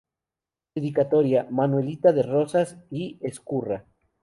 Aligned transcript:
Dedicatoria: 0.73 1.47
Manuelita 1.51 2.11
de 2.11 2.23
Rosas 2.23 2.75
y 2.89 3.19
Ezcurra. 3.21 3.85